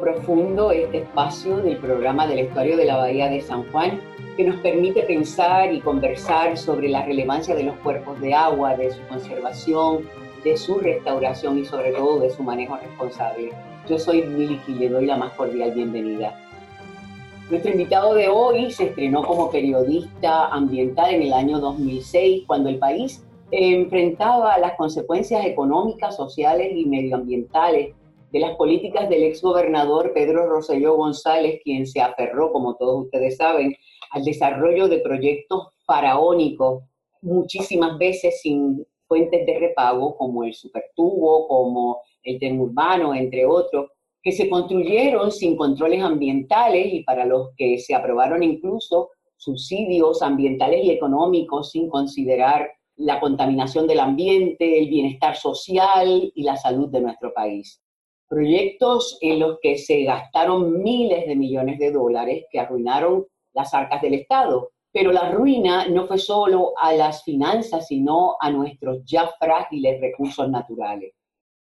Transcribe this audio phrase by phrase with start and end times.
[0.00, 4.00] Profundo, este espacio del programa del Estuario de la Bahía de San Juan,
[4.34, 8.90] que nos permite pensar y conversar sobre la relevancia de los cuerpos de agua, de
[8.90, 10.08] su conservación,
[10.44, 13.52] de su restauración y sobre todo de su manejo responsable.
[13.86, 16.34] Yo soy Mili y le doy la más cordial bienvenida.
[17.50, 22.78] Nuestro invitado de hoy se estrenó como periodista ambiental en el año 2006, cuando el
[22.78, 27.99] país enfrentaba las consecuencias económicas, sociales y medioambientales
[28.30, 33.74] de las políticas del exgobernador Pedro Rosselló González, quien se aferró, como todos ustedes saben,
[34.12, 36.84] al desarrollo de proyectos faraónicos,
[37.22, 43.90] muchísimas veces sin fuentes de repago, como el supertubo, como el tren urbano, entre otros,
[44.22, 50.84] que se construyeron sin controles ambientales y para los que se aprobaron incluso subsidios ambientales
[50.84, 57.00] y económicos sin considerar la contaminación del ambiente, el bienestar social y la salud de
[57.00, 57.80] nuestro país.
[58.30, 64.00] Proyectos en los que se gastaron miles de millones de dólares que arruinaron las arcas
[64.00, 64.70] del Estado.
[64.92, 70.48] Pero la ruina no fue solo a las finanzas, sino a nuestros ya frágiles recursos
[70.48, 71.12] naturales.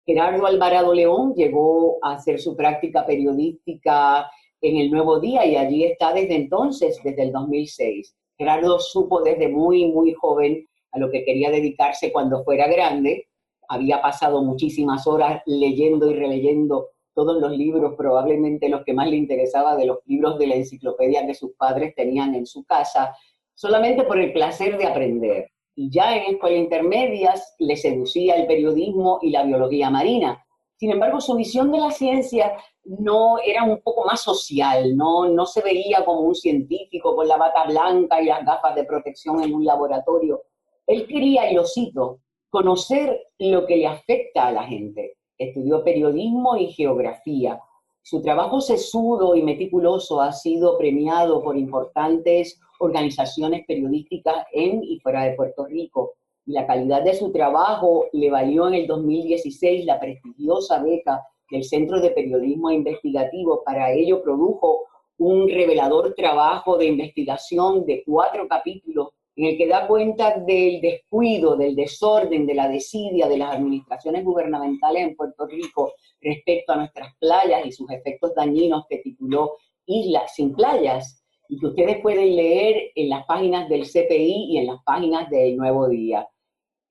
[0.06, 4.30] Gerardo Alvarado León llegó a hacer su práctica periodística
[4.62, 8.16] en el Nuevo Día y allí está desde entonces, desde el 2006.
[8.38, 13.30] Gerardo supo desde muy, muy joven a lo que quería dedicarse cuando fuera grande.
[13.72, 19.16] Había pasado muchísimas horas leyendo y releyendo todos los libros, probablemente los que más le
[19.16, 23.16] interesaba de los libros de la enciclopedia que sus padres tenían en su casa,
[23.54, 25.52] solamente por el placer de aprender.
[25.74, 30.46] Y ya en escuela intermedias le seducía el periodismo y la biología marina.
[30.76, 35.46] Sin embargo, su visión de la ciencia no era un poco más social, no, no
[35.46, 39.54] se veía como un científico con la bata blanca y las gafas de protección en
[39.54, 40.42] un laboratorio.
[40.88, 42.20] Él quería, y lo cito,
[42.52, 45.16] conocer lo que le afecta a la gente.
[45.38, 47.60] Estudió periodismo y geografía.
[48.04, 55.24] Su trabajo sesudo y meticuloso ha sido premiado por importantes organizaciones periodísticas en y fuera
[55.24, 56.14] de Puerto Rico.
[56.46, 62.02] La calidad de su trabajo le valió en el 2016 la prestigiosa beca del Centro
[62.02, 63.64] de Periodismo Investigativo.
[63.64, 64.88] Para ello produjo
[65.20, 69.10] un revelador trabajo de investigación de cuatro capítulos
[69.42, 74.24] en el que da cuenta del descuido, del desorden, de la desidia de las administraciones
[74.24, 79.54] gubernamentales en Puerto Rico respecto a nuestras playas y sus efectos dañinos que tituló
[79.88, 84.68] Islas sin playas, y que ustedes pueden leer en las páginas del CPI y en
[84.68, 86.30] las páginas del Nuevo Día.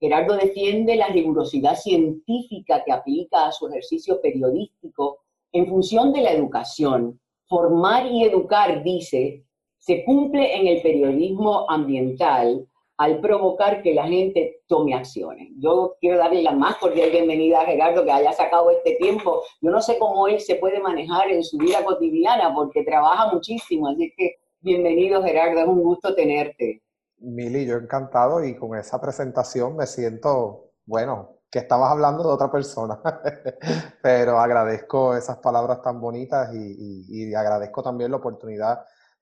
[0.01, 5.21] Gerardo defiende la rigurosidad científica que aplica a su ejercicio periodístico
[5.53, 7.21] en función de la educación.
[7.47, 9.45] Formar y educar, dice,
[9.81, 12.67] se cumple en el periodismo ambiental
[12.99, 15.49] al provocar que la gente tome acciones.
[15.57, 19.43] Yo quiero darle la más cordial bienvenida a Gerardo que haya sacado este tiempo.
[19.63, 23.89] Yo no sé cómo él se puede manejar en su vida cotidiana porque trabaja muchísimo,
[23.89, 26.83] así que bienvenido Gerardo, es un gusto tenerte.
[27.17, 32.53] Mili, yo encantado y con esa presentación me siento, bueno, que estabas hablando de otra
[32.53, 33.01] persona,
[34.03, 38.81] pero agradezco esas palabras tan bonitas y, y agradezco también la oportunidad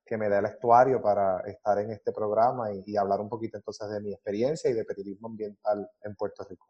[0.08, 3.90] que me da el estuario para estar en este programa y, hablar un poquito entonces
[3.90, 6.66] de mi experiencia y de periodismo ambiental en Puerto Rico.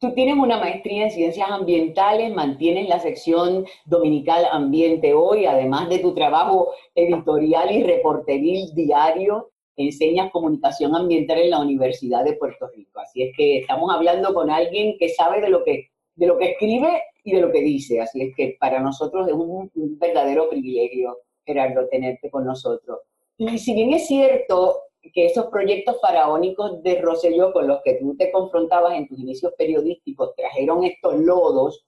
[0.00, 5.98] Tú tienes una maestría en ciencias ambientales, mantienes la sección dominical Ambiente Hoy, además de
[5.98, 13.00] tu trabajo editorial y reporteril diario, enseñas comunicación ambiental en la Universidad de Puerto Rico.
[13.00, 16.52] Así es que estamos hablando con alguien que sabe de lo que, de lo que
[16.52, 18.00] escribe y de lo que dice.
[18.00, 22.98] Así es que para nosotros es un verdadero privilegio Gerardo, tenerte con nosotros.
[23.38, 24.80] Y si bien es cierto
[25.14, 29.52] que esos proyectos faraónicos de Rosselló con los que tú te confrontabas en tus inicios
[29.56, 31.86] periodísticos trajeron estos lodos,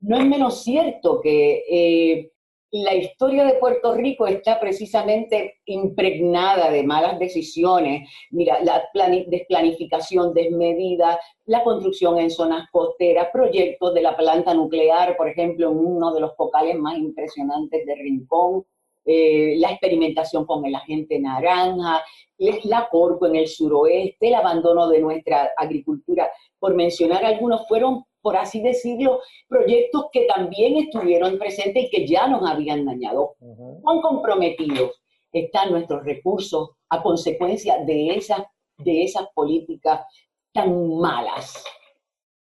[0.00, 2.30] no es menos cierto que eh,
[2.72, 8.08] la historia de Puerto Rico está precisamente impregnada de malas decisiones.
[8.30, 8.88] Mira, la
[9.26, 15.78] desplanificación desmedida, la construcción en zonas costeras, proyectos de la planta nuclear, por ejemplo, en
[15.78, 18.64] uno de los focales más impresionantes de Rincón,
[19.12, 22.00] eh, la experimentación con el agente naranja,
[22.38, 26.30] la corco en el suroeste, el abandono de nuestra agricultura,
[26.60, 32.28] por mencionar algunos, fueron, por así decirlo, proyectos que también estuvieron presentes y que ya
[32.28, 33.34] nos habían dañado.
[33.82, 35.02] ¿Cuán comprometidos
[35.32, 38.42] están nuestros recursos a consecuencia de esas,
[38.78, 40.02] de esas políticas
[40.52, 41.64] tan malas?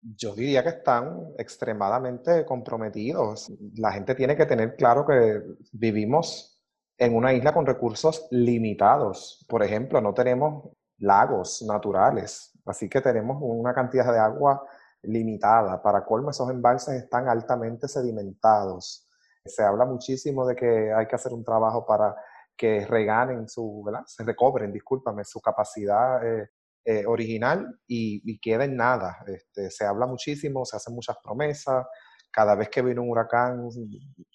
[0.02, 3.52] Yo diría que están extremadamente comprometidos.
[3.76, 5.42] La gente tiene que tener claro que
[5.72, 6.55] vivimos
[6.98, 9.44] en una isla con recursos limitados.
[9.48, 14.66] Por ejemplo, no tenemos lagos naturales, así que tenemos una cantidad de agua
[15.02, 15.82] limitada.
[15.82, 19.08] Para colmo, esos embalses están altamente sedimentados.
[19.44, 22.16] Se habla muchísimo de que hay que hacer un trabajo para
[22.56, 23.84] que reganen su.
[24.06, 26.48] Se recobren, discúlpame, su capacidad eh,
[26.84, 29.18] eh, original y, y queda nada.
[29.26, 31.86] Este, se habla muchísimo, se hacen muchas promesas.
[32.30, 33.68] Cada vez que viene un huracán,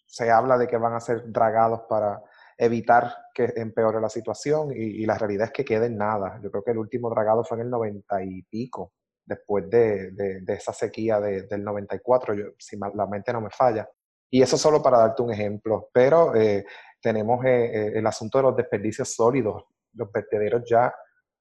[0.05, 2.21] se habla de que van a ser dragados para
[2.61, 6.39] evitar que empeore la situación y, la realidad es que quede en nada.
[6.43, 8.93] Yo creo que el último dragado fue en el 90 y pico,
[9.25, 13.89] después de, de, esa sequía del 94, yo, si la mente no me falla.
[14.29, 15.89] Y eso solo para darte un ejemplo.
[15.91, 16.63] Pero eh,
[17.01, 19.63] tenemos eh, eh, el asunto de los desperdicios sólidos.
[19.93, 20.93] Los vertederos ya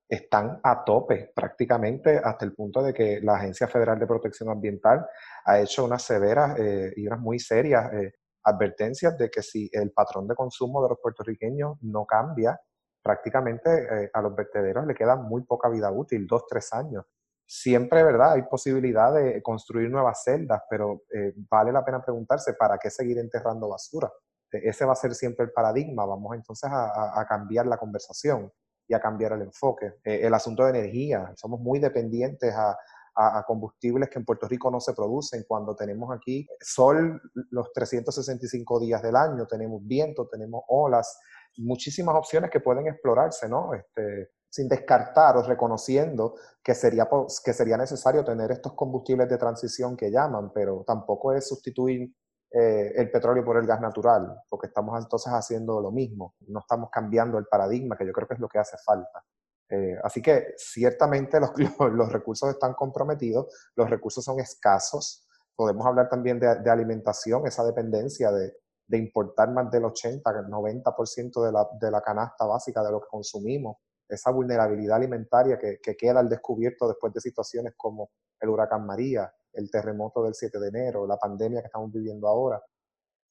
[0.08, 5.06] están a tope prácticamente hasta el punto de que la Agencia Federal de Protección Ambiental
[5.44, 6.58] ha hecho unas severas
[6.96, 7.88] y unas muy serias
[8.44, 12.60] advertencias de que si el patrón de consumo de los puertorriqueños no cambia,
[13.02, 17.04] prácticamente eh, a los vertederos le queda muy poca vida útil, dos, tres años.
[17.46, 18.34] Siempre, ¿verdad?
[18.34, 23.18] Hay posibilidad de construir nuevas celdas, pero eh, vale la pena preguntarse, ¿para qué seguir
[23.18, 24.10] enterrando basura?
[24.52, 26.06] E, ese va a ser siempre el paradigma.
[26.06, 28.52] Vamos entonces a, cambiar la conversación
[28.86, 29.94] y a cambiar el enfoque.
[30.04, 32.78] Eh, el asunto de energía, somos muy dependientes a,
[33.14, 37.20] a, combustibles que en Puerto Rico no se producen cuando tenemos aquí sol
[37.50, 41.18] los 365 días del año, tenemos viento, tenemos olas,
[41.56, 43.74] muchísimas opciones que pueden explorarse, ¿no?
[43.74, 47.08] Este, sin descartar o reconociendo que sería,
[47.44, 52.12] que sería necesario tener estos combustibles de transición que llaman, pero tampoco es sustituir
[52.52, 56.90] eh, el petróleo por el gas natural, porque estamos entonces haciendo lo mismo, no estamos
[56.90, 59.24] cambiando el paradigma, que yo creo que es lo que hace falta.
[59.70, 61.52] Eh, así que ciertamente los,
[61.92, 63.46] los, recursos están comprometidos,
[63.76, 65.26] los recursos son escasos.
[65.54, 68.52] Podemos hablar también de, alimentación, esa dependencia de,
[68.86, 73.08] de, importar más del 80, 90% de la, de la canasta básica de lo que
[73.08, 73.76] consumimos,
[74.08, 79.32] esa vulnerabilidad alimentaria que, que queda al descubierto después de situaciones como el huracán María,
[79.52, 82.60] el terremoto del 7 de enero, la pandemia que estamos viviendo ahora,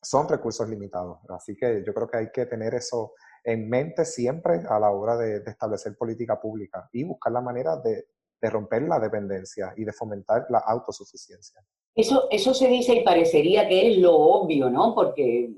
[0.01, 1.19] son recursos limitados.
[1.30, 3.13] Así que yo creo que hay que tener eso
[3.44, 8.06] en mente siempre a la hora de, establecer política pública y buscar la manera de,
[8.41, 11.62] romper la dependencia y de fomentar la autosuficiencia.
[11.94, 14.95] Eso, eso se dice y parecería que es lo obvio, ¿no?
[14.95, 15.50] Porque,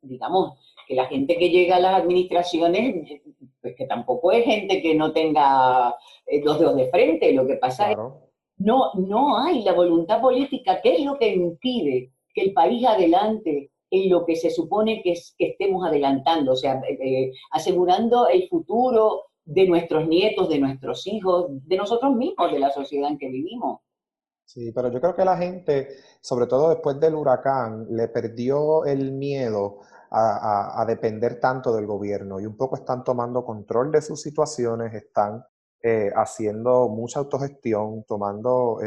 [0.00, 3.20] digamos, que la gente que llega a las administraciones,
[3.60, 5.94] pues que tampoco es gente que no tenga
[6.26, 7.98] eh, dos dedos de frente, lo que pasa es
[8.60, 13.69] no, no hay la voluntad política, ¿qué es lo que impide que el país adelante
[13.90, 18.28] en lo que se supone que, es, que estemos adelantando, o sea, eh, eh, asegurando
[18.28, 23.18] el futuro de nuestros nietos, de nuestros hijos, de nosotros mismos, de la sociedad en
[23.18, 23.80] que vivimos.
[24.44, 25.88] Sí, pero yo creo que la gente,
[26.20, 29.80] sobre todo después del huracán, le perdió el miedo
[30.12, 35.44] a, depender tanto del gobierno y un poco están tomando control de sus situaciones, están
[35.82, 38.80] eh, haciendo mucha autogestión, tomando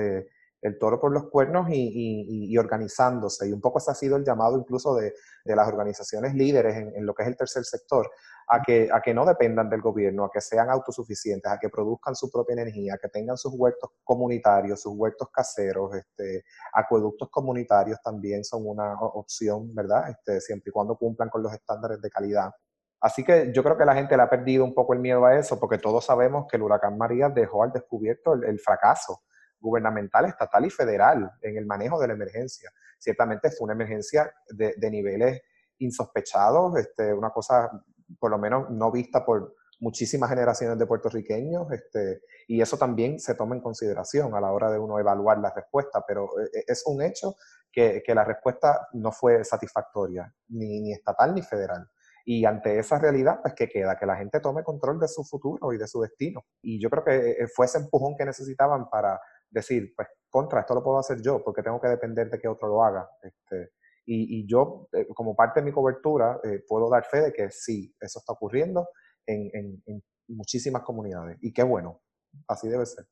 [0.63, 3.47] el toro por los cuernos y, organizándose.
[3.47, 5.13] Y un poco ese ha sido el llamado incluso de,
[5.43, 8.09] las organizaciones líderes en, lo que es el tercer sector,
[8.47, 12.15] a que, a que no dependan del gobierno, a que sean autosuficientes, a que produzcan
[12.15, 18.01] su propia energía, a que tengan sus huertos comunitarios, sus huertos caseros, este, acueductos comunitarios
[18.01, 20.09] también son una opción, ¿verdad?
[20.09, 22.51] Este, siempre y cuando cumplan con los estándares de calidad.
[23.01, 25.35] Así que yo creo que la gente le ha perdido un poco el miedo a
[25.37, 29.23] eso, porque todos sabemos que el huracán María dejó al descubierto el fracaso
[29.63, 32.69] gubernamental, estatal y federal en el manejo de la emergencia.
[32.99, 35.41] Ciertamente fue una emergencia de, niveles
[35.79, 37.71] insospechados, este, una cosa
[38.19, 43.35] por lo menos no vista por muchísimas generaciones de puertorriqueños, este, y eso también se
[43.35, 46.83] toma en consideración a la hora de uno evaluar la respuesta, pero eh, eh, es
[46.85, 47.35] un hecho
[47.71, 51.89] que, la respuesta no fue satisfactoria, ni, ni, estatal ni federal.
[52.25, 55.73] Y ante esa realidad, pues que queda, que la gente tome control de su futuro
[55.73, 56.45] y de su destino.
[56.61, 59.19] Y yo creo que eh, fue ese empujón que necesitaban para
[59.53, 62.67] decir, pues contra, esto lo puedo hacer yo, porque tengo que depender de que otro
[62.67, 63.07] lo haga.
[63.21, 63.73] Este,
[64.05, 67.93] y, yo, eh, como parte de mi cobertura, eh, puedo dar fe de que sí,
[68.01, 68.89] eso está ocurriendo
[69.25, 69.81] en,
[70.27, 71.37] muchísimas comunidades.
[71.41, 72.01] Y qué bueno,
[72.47, 73.05] así debe ser.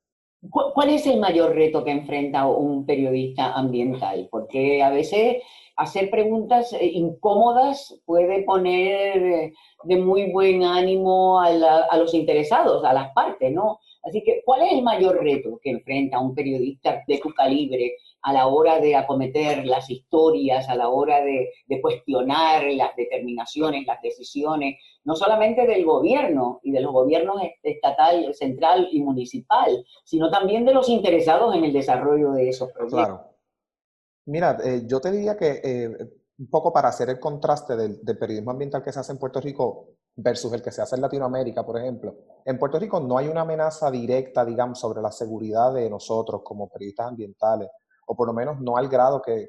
[0.50, 4.27] ¿Cuál es el mayor reto que enfrenta un periodista ambiental?
[4.31, 5.43] Porque a veces
[5.77, 12.93] hacer preguntas eh, incómodas puede poner de muy buen ánimo a, a los interesados, a
[12.93, 13.79] las partes, ¿no?
[14.03, 18.34] Así que, ¿cuál es el mayor reto que enfrenta un periodista de tu calibre a
[18.34, 24.75] la hora de acometer las historias, a la hora de, cuestionar las determinaciones, las decisiones,
[25.03, 30.74] no solamente del gobierno y de los gobiernos estatal, central y municipal, sino también de
[30.74, 33.00] los interesados en el desarrollo de esos proyectos?
[33.00, 33.24] Claro.
[34.25, 35.89] Mira, eh, yo te diría que eh,
[36.38, 39.88] un poco para hacer el contraste del, periodismo ambiental que se hace en Puerto Rico
[40.15, 42.15] versus el que se hace en Latinoamérica, por ejemplo.
[42.46, 46.70] En Puerto Rico no hay una amenaza directa, digamos, sobre la seguridad de nosotros como
[46.70, 47.70] periodistas ambientales,
[48.08, 49.48] o por lo menos no al grado que,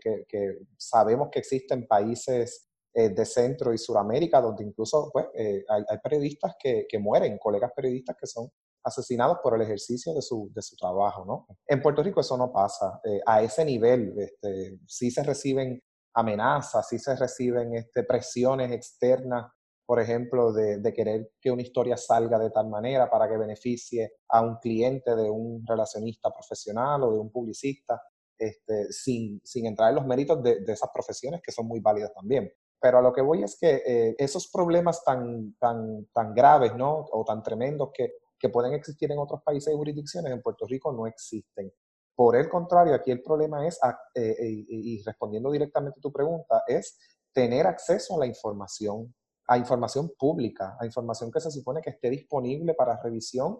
[0.76, 6.54] sabemos que existen países eh, de Centro y Suramérica, donde incluso pues, eh, hay, periodistas
[6.58, 8.48] que, que, mueren, colegas periodistas que son
[8.84, 11.24] asesinados por el ejercicio de su, de su trabajo.
[11.24, 11.46] ¿no?
[11.66, 13.00] En Puerto Rico eso no pasa.
[13.04, 15.82] Eh, a ese nivel este, sí se reciben
[16.14, 19.50] amenazas, sí se reciben este, presiones externas,
[19.92, 24.14] por ejemplo, de, de, querer que una historia salga de tal manera para que beneficie
[24.30, 28.00] a un cliente de un relacionista profesional o de un publicista,
[28.38, 32.10] este, sin, sin entrar en los méritos de, de esas profesiones que son muy válidas
[32.14, 32.50] también.
[32.80, 37.04] Pero a lo que voy es que eh, esos problemas tan, tan, tan graves, ¿no?
[37.12, 40.90] O tan tremendos que, que pueden existir en otros países y jurisdicciones, en Puerto Rico
[40.90, 41.70] no existen.
[42.16, 46.10] Por el contrario, aquí el problema es, ah, eh, eh, y respondiendo directamente a tu
[46.10, 46.98] pregunta, es
[47.34, 49.14] tener acceso a la información,
[49.52, 53.58] a información pública, a información que se supone que esté disponible para revisión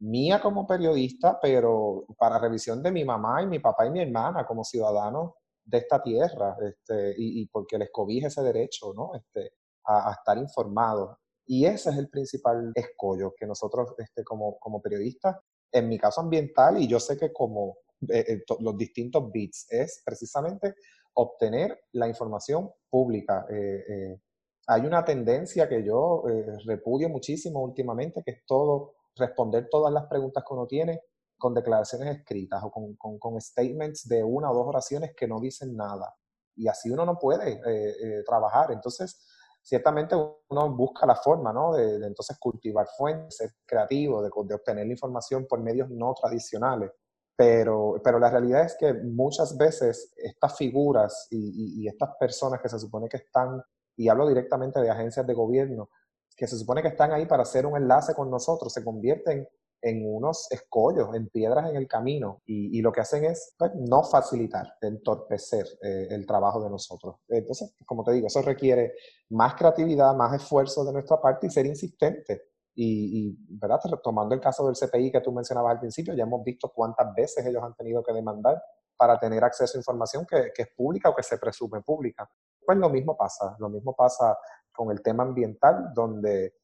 [0.00, 4.46] mía como periodista, pero para revisión de mi mamá y mi papá y mi hermana
[4.46, 5.32] como ciudadanos
[5.62, 9.14] de esta tierra este, y, porque les cobija ese derecho ¿no?
[9.14, 9.52] este,
[9.84, 11.18] a, estar informados.
[11.46, 15.36] Y ese es el principal escollo que nosotros este, como, como periodistas,
[15.70, 17.76] en mi caso ambiental, y yo sé que como
[18.08, 20.74] eh, eh, los distintos bits, es precisamente
[21.12, 23.44] obtener la información pública.
[23.50, 24.18] Eh,
[24.66, 26.24] hay una tendencia que yo
[26.66, 31.02] repudio muchísimo últimamente, que es todo, responder todas las preguntas que uno tiene
[31.38, 35.76] con declaraciones escritas o con, con, statements de una o dos oraciones que no dicen
[35.76, 36.14] nada.
[36.56, 38.70] Y así uno no puede eh, eh, trabajar.
[38.72, 39.26] Entonces,
[39.62, 41.74] ciertamente uno busca la forma, ¿no?
[41.74, 46.90] De, entonces cultivar fuentes, ser creativo, de, de, obtener la información por medios no tradicionales.
[47.36, 52.60] Pero, pero la realidad es que muchas veces estas figuras y, y, y estas personas
[52.60, 53.60] que se supone que están,
[53.96, 55.88] y hablo directamente de agencias de gobierno,
[56.36, 59.48] que se supone que están ahí para hacer un enlace con nosotros, se convierten
[59.84, 64.02] en unos escollos, en piedras en el camino, y, lo que hacen es pues, no
[64.02, 67.16] facilitar, entorpecer eh, el trabajo de nosotros.
[67.28, 68.94] Entonces, como te digo, eso requiere
[69.28, 72.44] más creatividad, más esfuerzo de nuestra parte y ser insistente.
[72.74, 73.78] Y, y ¿verdad?
[74.02, 77.44] tomando el caso del CPI que tú mencionabas al principio, ya hemos visto cuántas veces
[77.44, 78.60] ellos han tenido que demandar
[78.96, 82.28] para tener acceso a información que, que es pública o que se presume pública.
[82.64, 84.36] Pues lo mismo pasa, lo mismo pasa
[84.72, 86.54] con el tema ambiental, donde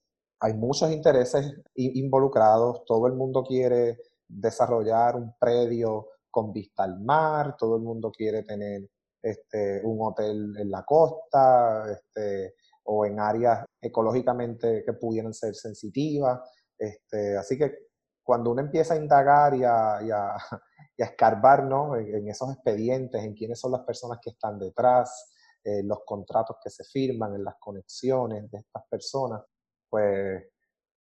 [0.40, 7.57] hay muchos intereses involucrados, todo el mundo quiere desarrollar un predio con vista al mar,
[7.57, 8.88] todo el mundo quiere tener
[9.23, 12.54] este, un hotel en la costa este,
[12.85, 16.40] o en áreas ecológicamente que pudieran ser sensitivas.
[16.78, 17.90] Este, así que
[18.23, 20.37] cuando uno empieza a indagar y a,
[20.97, 21.97] escarbar ¿no?
[21.97, 25.29] en, esos expedientes, en quiénes son las personas que están detrás,
[25.64, 29.43] en los contratos que se firman, en las conexiones de estas personas,
[29.88, 30.45] pues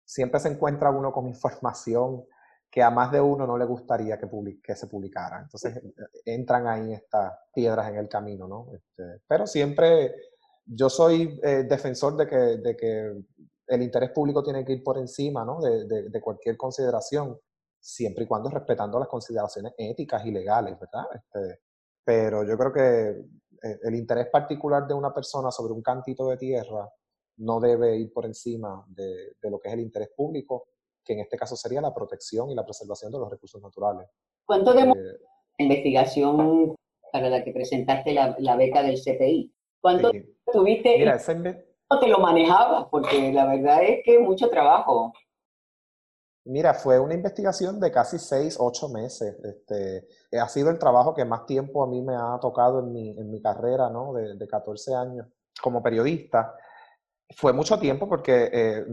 [0.05, 2.25] siempre se encuentra uno con información
[2.71, 4.29] que a más de uno no le gustaría que,
[4.63, 5.41] que se publicara.
[5.41, 5.83] Entonces eh,
[6.25, 8.67] entran ahí estas piedras en el camino, ¿no?
[8.75, 10.13] Este, pero siempre
[10.67, 13.25] yo soy eh, defensor de que, de que
[13.67, 15.61] el interés público tiene que ir por encima ¿no?
[15.61, 17.39] de, de, cualquier consideración,
[17.79, 21.05] siempre y cuando respetando las consideraciones éticas y legales, ¿verdad?
[21.15, 21.61] Este,
[22.05, 23.25] pero yo creo que eh,
[23.63, 26.89] el interés particular de una persona sobre un cantito de tierra
[27.39, 30.69] no debe ir por encima de, lo que es el interés público,
[31.05, 34.09] que en este caso sería la protección y la preservación de los recursos naturales.
[34.47, 34.95] ¿Cuánto de eh,
[35.59, 36.75] investigación
[37.13, 39.53] para la que presentaste la, beca del CPI?
[39.81, 40.11] ¿Cuánto
[40.53, 40.99] tuviste?
[40.99, 41.19] Mira,
[41.87, 42.87] ¿Cómo te lo manejabas?
[42.91, 45.13] Porque la verdad es que mucho trabajo.
[46.47, 49.37] Mira, fue una investigación de casi seis, ocho meses.
[49.43, 50.07] Este,
[50.39, 53.31] ha sido el trabajo que más tiempo a mí me ha tocado en mi, en
[53.31, 54.13] mi carrera, ¿no?
[54.13, 55.27] De, de 14 años
[55.63, 56.55] como periodista.
[57.35, 58.85] Fue mucho tiempo porque eh,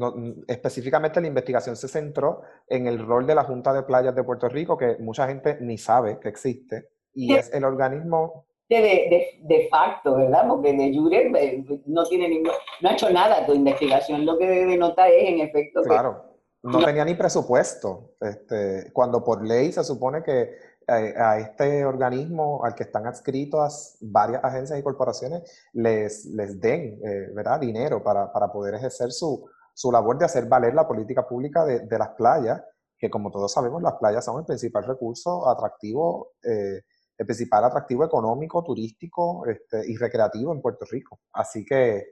[0.48, 4.48] específicamente la investigación se centró en el rol de la Junta de Playas de Puerto
[4.48, 8.46] Rico, que mucha gente ni sabe que existe, y es el organismo...
[8.70, 10.48] De, de, facto, ¿verdad?
[10.48, 14.48] Porque de jure eh, no tiene ningún, no ha hecho nada tu investigación, lo que
[14.48, 15.82] denota es en efecto...
[15.82, 16.31] Claro,
[16.64, 18.16] no tenía ni presupuesto.
[18.20, 20.56] Este, cuando por ley se supone que
[20.88, 27.30] a, este organismo al que están adscritos varias agencias y corporaciones les, les den eh,
[27.34, 27.60] ¿verdad?
[27.60, 31.82] dinero para, para, poder ejercer su, su, labor de hacer valer la política pública de,
[31.82, 32.62] de, las playas,
[32.98, 36.82] que como todos sabemos las playas son el principal recurso atractivo, eh,
[37.18, 41.20] el principal atractivo económico, turístico este, y recreativo en Puerto Rico.
[41.34, 42.08] Así que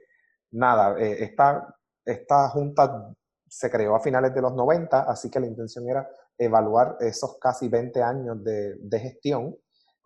[0.52, 3.12] nada, eh, esta, esta junta
[3.50, 7.68] se creó a finales de los 90, así que la intención era evaluar esos casi
[7.68, 9.56] 20 años de, de gestión.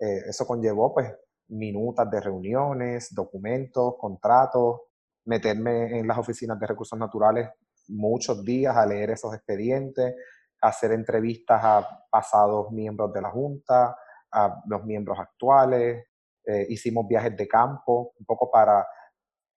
[0.01, 1.13] Eh, eso conllevó pues
[1.49, 4.81] minutas de reuniones, documentos, contratos,
[5.27, 7.51] meterme en las oficinas de recursos naturales
[7.89, 10.15] muchos días a leer esos expedientes,
[10.63, 13.95] hacer entrevistas a pasados miembros de la Junta,
[14.33, 16.07] a los miembros actuales,
[16.47, 18.87] eh, hicimos viajes de campo, un poco para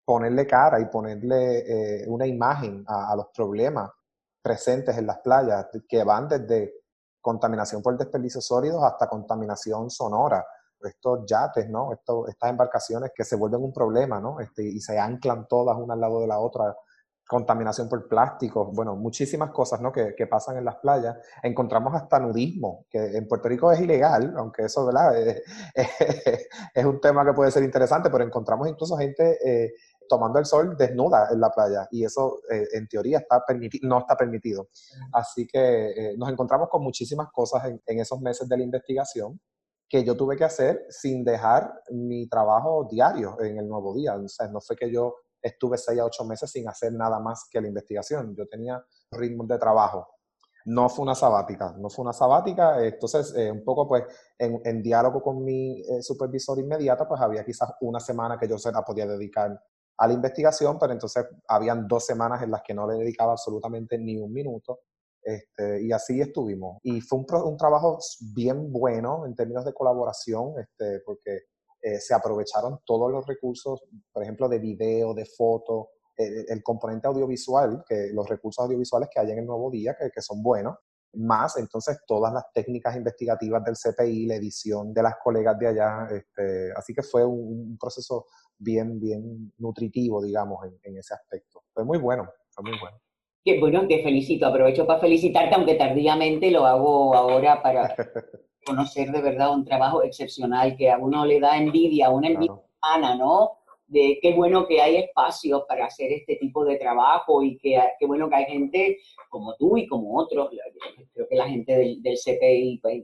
[0.07, 3.91] ponerle cara y ponerle una imagen a, los problemas
[4.41, 6.75] presentes en las playas, que van desde
[7.19, 10.45] contaminación por desperdicios sólidos hasta contaminación sonora.
[10.79, 11.91] Estos yates, ¿no?
[11.91, 14.39] estas embarcaciones que se vuelven un problema, ¿no?
[14.39, 16.73] Este, y se anclan todas una al lado de la otra.
[17.27, 19.91] Contaminación por plásticos, bueno, muchísimas cosas ¿no?
[19.91, 21.17] que, que pasan en las playas.
[21.43, 24.89] Encontramos hasta nudismo, que en Puerto Rico es ilegal, aunque eso.
[26.73, 29.73] Es, un tema que puede ser interesante, pero encontramos incluso gente eh,
[30.07, 33.43] tomando el sol desnuda en la playa y eso eh, en teoría está
[33.83, 34.69] no está permitido.
[35.13, 39.39] Así que eh, nos encontramos con muchísimas cosas en, esos meses de la investigación
[39.89, 44.15] que yo tuve que hacer sin dejar mi trabajo diario en el nuevo día.
[44.15, 47.47] O sea, no fue que yo estuve seis a ocho meses sin hacer nada más
[47.49, 48.35] que la investigación.
[48.35, 50.07] Yo tenía ritmos de trabajo.
[50.65, 52.83] No fue una sabática, no fue una sabática.
[52.85, 54.03] Entonces, eh, un poco pues
[54.37, 58.71] en, en diálogo con mi supervisor inmediato, pues había quizás una semana que yo se
[58.73, 59.57] la podía dedicar
[59.97, 63.97] a la investigación, pero entonces habían dos semanas en las que no le dedicaba absolutamente
[63.97, 64.81] ni un minuto.
[65.21, 66.77] Este, y así estuvimos.
[66.83, 67.99] Y fue un, trabajo
[68.33, 71.41] bien bueno en términos de colaboración, este, porque
[71.81, 77.07] eh, se aprovecharon todos los recursos, por ejemplo, de video, de foto, eh, el componente
[77.07, 80.77] audiovisual, que los recursos audiovisuales que hay en el Nuevo Día, que son buenos,
[81.13, 86.07] más entonces todas las técnicas investigativas del CPI, la edición de las colegas de allá.
[86.11, 88.25] Este, así que fue un, proceso
[88.57, 91.63] bien, bien nutritivo, digamos, en, ese aspecto.
[91.73, 92.97] Fue muy bueno, fue muy bueno.
[93.43, 94.45] Qué bueno, te felicito.
[94.45, 97.95] Aprovecho para felicitarte, aunque tardíamente lo hago ahora para
[98.65, 103.15] conocer de verdad un trabajo excepcional que a uno le da envidia, una envidia sana,
[103.15, 103.59] ¿no?
[103.87, 108.05] De qué bueno que hay espacios para hacer este tipo de trabajo y que qué
[108.05, 108.97] bueno que hay gente
[109.29, 110.49] como tú y como otros.
[111.13, 113.03] Creo que la gente del, del CPI, pues,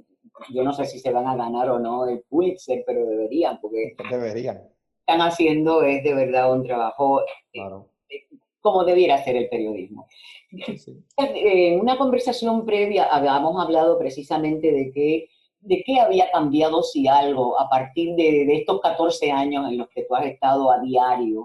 [0.49, 3.95] yo no sé si se van a ganar o no el Pulitzer, pero deberían, porque
[4.09, 4.61] deberían.
[4.99, 7.21] están haciendo es de verdad un trabajo
[7.53, 7.59] eh,
[8.09, 8.27] eh,
[8.59, 10.07] como debiera ser el periodismo.
[11.17, 15.27] En una conversación previa habíamos hablado precisamente de que
[15.63, 20.03] de qué había cambiado, si algo, a partir de, estos 14 años en los que
[20.03, 21.43] tú has estado a diario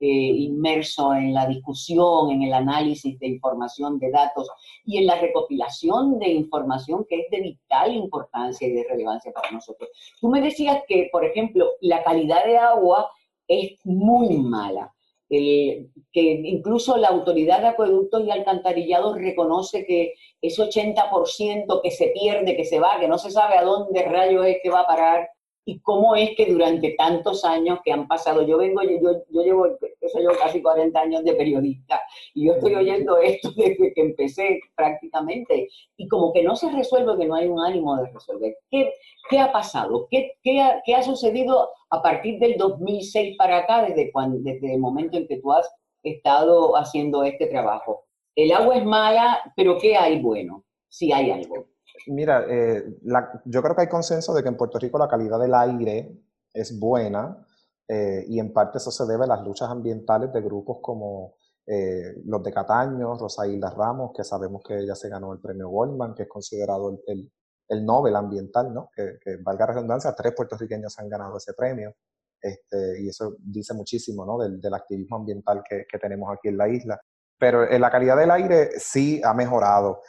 [0.00, 4.48] eh, inmerso en la discusión, en el análisis de información, de datos
[4.84, 9.50] y en la recopilación de información que es de vital importancia y de relevancia para
[9.50, 9.90] nosotros.
[10.20, 13.10] Tú me decías que, por ejemplo, la calidad de agua
[13.46, 14.92] es muy mala
[15.30, 22.56] que incluso la autoridad de acueductos y alcantarillados reconoce que ese 80% que se pierde,
[22.56, 25.28] que se va, que no se sabe a dónde rayos es que va a parar,
[25.64, 29.66] y cómo es que durante tantos años que han pasado, yo vengo, yo, yo llevo,
[29.68, 32.00] yo casi 40 años de periodista,
[32.34, 37.18] y yo estoy oyendo esto desde que empecé prácticamente, y como que no se resuelve,
[37.18, 38.56] que no hay un ánimo de resolver.
[38.70, 38.92] ¿Qué,
[39.28, 40.08] qué ha pasado?
[40.10, 44.74] ¿Qué, qué, ha, ¿Qué ha sucedido a partir del 2006 para acá, desde, cuando, desde
[44.74, 45.70] el momento en que tú has
[46.02, 48.04] estado haciendo este trabajo?
[48.34, 50.64] El agua es mala, pero ¿qué hay bueno?
[50.88, 51.66] Si hay algo.
[52.06, 52.98] Mira, eh,
[53.44, 56.18] yo creo que hay consenso de que en Puerto Rico la calidad del aire
[56.52, 57.46] es buena
[57.86, 61.34] eh, y en parte eso se debe a las luchas ambientales de grupos como
[61.66, 63.42] eh, los de Cataño, Rosa
[63.76, 67.30] Ramos, que sabemos que ella se ganó el premio Goldman, que es considerado el,
[67.68, 68.90] el, Nobel ambiental, ¿no?
[68.94, 71.94] Que, que, valga redundancia, tres puertorriqueños han ganado ese premio.
[72.40, 74.38] Este, y eso dice muchísimo ¿no?
[74.38, 77.00] del, del activismo ambiental que, que, tenemos aquí en la isla.
[77.38, 80.00] Pero la calidad del aire sí ha mejorado.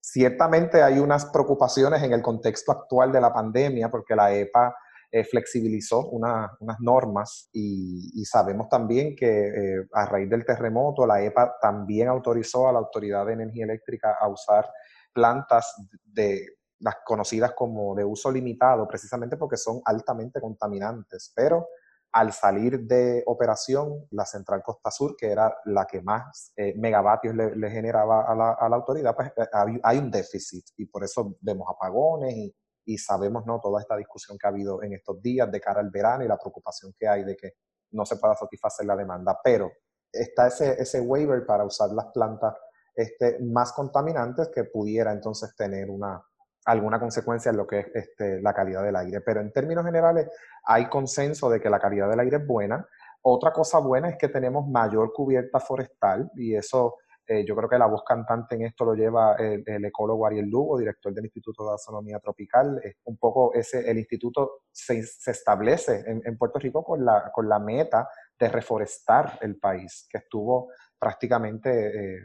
[0.00, 4.74] Ciertamente hay unas preocupaciones en el contexto actual de la pandemia porque la EPA
[5.12, 11.56] eh, flexibilizó unas normas y, sabemos también que eh, a raíz del terremoto la EPA
[11.60, 14.70] también autorizó a la Autoridad de Energía Eléctrica a usar
[15.12, 16.46] plantas de
[16.78, 21.66] las conocidas como de uso limitado precisamente porque son altamente contaminantes, pero
[22.12, 27.34] al salir de operación la central Costa Sur, que era la que más eh, megavatios
[27.34, 31.36] le, generaba a la, a la, autoridad, pues eh, hay, un déficit y por eso
[31.40, 33.60] vemos apagones y, y, sabemos ¿no?
[33.60, 36.38] toda esta discusión que ha habido en estos días de cara al verano y la
[36.38, 37.52] preocupación que hay de que
[37.92, 39.38] no se pueda satisfacer la demanda.
[39.42, 39.70] Pero
[40.12, 42.54] está ese, ese waiver para usar las plantas
[42.94, 46.22] este, más contaminantes que pudiera entonces tener una,
[46.64, 49.20] alguna consecuencia en lo que es este, la calidad del aire.
[49.20, 50.28] Pero en términos generales
[50.64, 52.86] hay consenso de que la calidad del aire es buena.
[53.22, 56.96] Otra cosa buena es que tenemos mayor cubierta forestal y eso
[57.26, 60.76] eh, yo creo que la voz cantante en esto lo lleva el, ecólogo Ariel Lugo,
[60.76, 62.80] director del Instituto de Astronomía Tropical.
[62.82, 67.48] Es un poco ese, el instituto se, se establece en, Puerto Rico con la, con
[67.48, 72.18] la meta de reforestar el país, que estuvo prácticamente eh,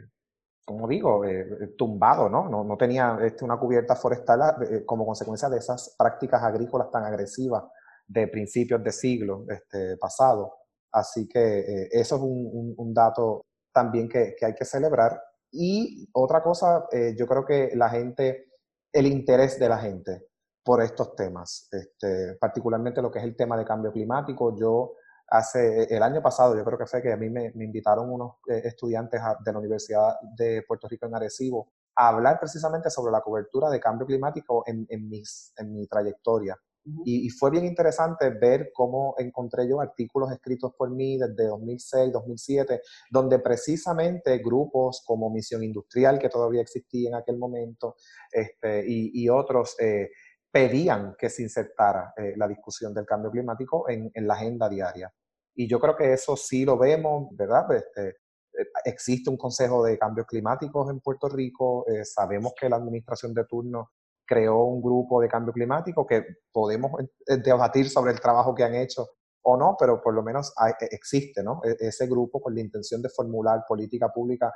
[0.66, 2.48] como digo, eh, eh, tumbado, ¿no?
[2.48, 2.64] ¿no?
[2.64, 7.62] No, tenía este, una cubierta forestal eh, como consecuencia de esas prácticas agrícolas tan agresivas
[8.06, 10.52] de principios de siglo este, pasado.
[10.92, 15.20] Así que eh, eso es un, dato también que, hay que celebrar.
[15.52, 18.46] Y otra cosa, eh, yo creo que la gente,
[18.92, 20.28] el interés de la gente
[20.64, 24.56] por estos temas, este, particularmente lo que es el tema de cambio climático.
[24.56, 24.94] Yo
[25.28, 28.62] hace el año pasado, yo creo que fue que a mí me, invitaron unos eh,
[28.64, 33.70] estudiantes de la Universidad de Puerto Rico en Arecibo a hablar precisamente sobre la cobertura
[33.70, 36.56] de cambio climático en, mis, en mi trayectoria.
[37.04, 42.82] y, fue bien interesante ver cómo encontré yo artículos escritos por mí desde 2006, 2007,
[43.10, 47.96] donde precisamente grupos como Misión Industrial, que todavía existía en aquel momento,
[48.30, 50.10] este, y, otros, eh,
[50.56, 55.12] pedían que se insertara eh, la discusión del cambio climático en, la agenda diaria.
[55.54, 57.70] Y yo creo que eso sí lo vemos, ¿verdad?
[57.74, 62.76] Este, eh, existe un Consejo de Cambios Climáticos en Puerto Rico, eh, sabemos que la
[62.76, 63.90] administración de turno
[64.24, 66.90] creó un grupo de cambio climático que podemos
[67.26, 69.06] debatir sobre el trabajo que han hecho
[69.42, 70.54] o no, pero por lo menos
[70.90, 71.60] existe ¿no?
[71.64, 74.52] E, ese grupo con la intención de formular política pública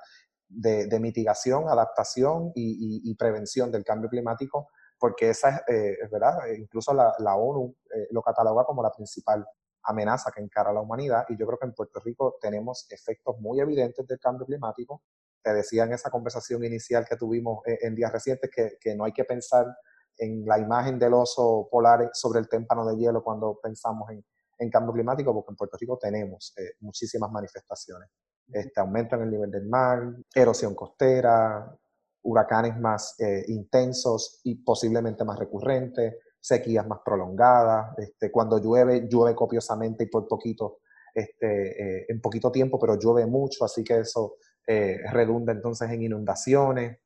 [0.48, 6.92] de, mitigación, adaptación y, prevención del cambio climático porque esa es, eh, verdad, eh, incluso
[6.92, 9.44] la, ONU eh, lo cataloga como la principal
[9.84, 13.60] amenaza que encara la humanidad y yo creo que en Puerto Rico tenemos efectos muy
[13.60, 15.02] evidentes del cambio climático.
[15.42, 19.12] Te decía en esa conversación inicial que tuvimos en días recientes que, que, no hay
[19.12, 19.74] que pensar
[20.18, 24.22] en la imagen del oso polar sobre el témpano de hielo cuando pensamos en,
[24.58, 28.10] en cambio climático, porque en Puerto Rico tenemos muchísimas manifestaciones.
[28.52, 30.02] Este aumento en el nivel del mar,
[30.34, 31.74] erosión costera,
[32.22, 39.34] huracanes más eh, intensos y posiblemente más recurrentes, sequías más prolongadas, este, cuando llueve, llueve
[39.34, 40.78] copiosamente y por poquito,
[41.14, 46.02] este, eh, en poquito tiempo, pero llueve mucho, así que eso eh, redunda entonces en
[46.02, 46.98] inundaciones.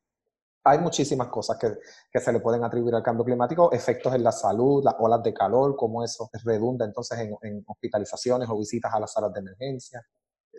[0.66, 1.74] Hay muchísimas cosas que,
[2.10, 5.34] que, se le pueden atribuir al cambio climático, efectos en la salud, las olas de
[5.34, 10.02] calor, cómo eso redunda entonces en, en hospitalizaciones o visitas a las salas de emergencia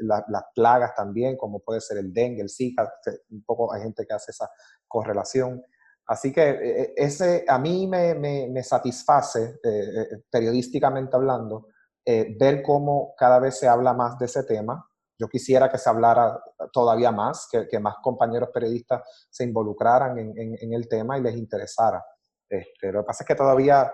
[0.05, 2.91] las plagas también, como puede ser el dengue, el Zika,
[3.29, 4.49] un poco hay gente que hace esa
[4.87, 5.63] correlación.
[6.07, 11.67] Así que eh, eh, ese a mí me, me, satisface, eh, periodísticamente hablando,
[12.05, 14.87] ver cómo cada vez se habla más de ese tema.
[15.17, 16.39] Yo quisiera que se hablara
[16.71, 21.35] todavía más, que, que más compañeros periodistas se involucraran en, en, el tema y les
[21.35, 22.05] interesara.
[22.47, 23.91] Este, lo que pasa es que todavía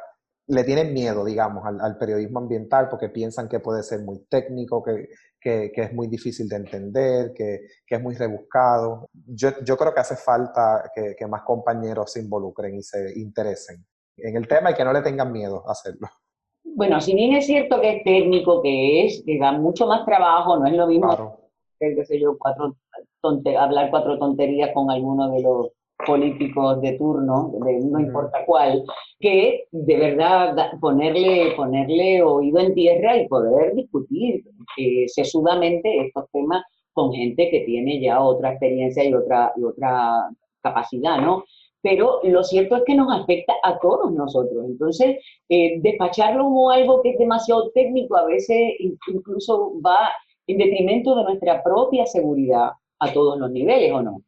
[0.48, 5.08] le tienen miedo, digamos, al, periodismo ambiental porque piensan que puede ser muy técnico, que,
[5.40, 9.10] que, es muy difícil de entender, que, que es muy rebuscado.
[9.14, 13.86] Yo, yo, creo que hace falta que, más compañeros se involucren y se interesen
[14.18, 16.08] en el tema y que no le tengan miedo a hacerlo.
[16.64, 20.58] Bueno, si bien es cierto que es técnico, que es, que da mucho más trabajo,
[20.58, 21.42] no es lo mismo
[21.90, 22.76] qué sé yo, cuatro
[23.60, 25.68] hablar cuatro tonterías con alguno de los
[26.06, 28.84] políticos de turno, de no importa cuál,
[29.20, 34.44] que de verdad ponerle, ponerle oído en tierra y poder discutir
[34.78, 40.30] eh, sesudamente estos temas con gente que tiene ya otra experiencia y otra, y otra
[40.62, 41.44] capacidad, ¿no?
[41.82, 44.66] Pero lo cierto es que nos afecta a todos nosotros.
[44.66, 45.18] Entonces,
[45.50, 48.74] eh, despacharlo como algo que es demasiado técnico a veces
[49.08, 50.10] incluso va
[50.48, 54.22] en detrimento de nuestra propia seguridad a todos los niveles, ¿o no?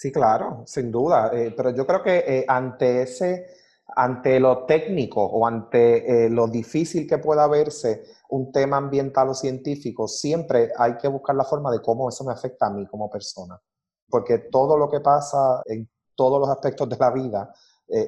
[0.00, 1.28] Sí, claro, sin duda.
[1.32, 3.48] Eh, pero yo creo que eh, ante ese,
[3.96, 9.34] ante lo técnico o ante eh, lo difícil que pueda verse un tema ambiental o
[9.34, 13.10] científico, siempre hay que buscar la forma de cómo eso me afecta a mí como
[13.10, 13.60] persona.
[14.08, 17.52] Porque todo lo que pasa en todos los aspectos de la vida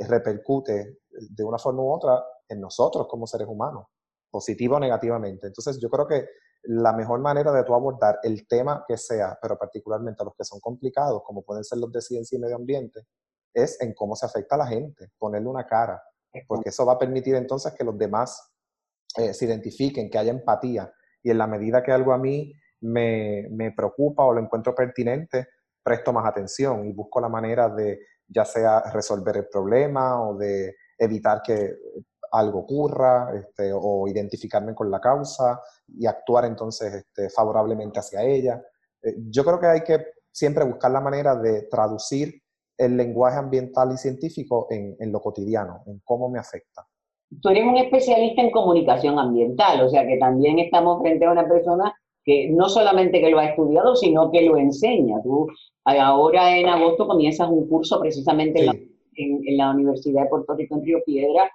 [0.09, 3.87] repercute de una forma u otra en nosotros como seres humanos,
[4.31, 5.49] positivo o negativamente.
[5.49, 6.25] Entonces yo creo que
[6.65, 10.61] la mejor manera de tú abordar el tema que sea, pero particularmente los que son
[10.61, 13.01] complicados, como pueden ser los de ciencia y medio ambiente,
[13.55, 16.03] es en cómo se afecta a la gente, ponerle una cara,
[16.47, 18.53] porque eso va a permitir entonces que los demás
[19.17, 20.93] eh, se identifiquen, que haya empatía,
[21.23, 25.49] y en la medida que algo a mí me, me preocupa o lo encuentro pertinente,
[25.83, 30.77] presto más atención y busco la manera de ya sea resolver el problema o de
[30.99, 31.75] evitar que
[32.31, 38.63] algo ocurra este, o identificarme con la causa y actuar entonces este, favorablemente hacia ella.
[39.03, 39.99] Eh, yo creo que hay que
[40.31, 42.43] siempre buscar la manera de traducir
[42.77, 46.87] el lenguaje ambiental y científico en, en lo cotidiano, en cómo me afecta.
[47.43, 51.47] Tú eres un especialista en comunicación ambiental, o sea que también estamos frente a una
[51.47, 55.23] persona que no solamente que lo ha estudiado, sino que lo enseña.
[55.23, 55.47] Tú
[55.85, 58.73] ahora en agosto comienzas un curso precisamente en, la,
[59.15, 61.51] en, la, Universidad de Puerto Rico en Río Piedra